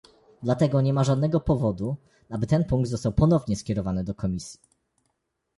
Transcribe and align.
Dlatego 0.43 0.81
nie 0.81 0.93
ma 0.93 1.03
żadnego 1.03 1.39
powodu, 1.41 1.95
aby 2.29 2.47
ten 2.47 2.63
punkt 2.65 2.89
został 2.89 3.11
ponownie 3.11 3.55
skierowany 3.55 4.03
do 4.03 4.13
komisji 4.15 4.59